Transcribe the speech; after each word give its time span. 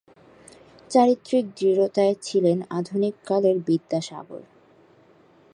চারিত্রিক 0.91 1.45
দৃঢ়তায় 1.57 2.15
ছিলেন 2.21 2.57
আধুনিক 2.69 3.15
কালের 3.25 3.57
বিদ্যাসাগর। 3.67 4.41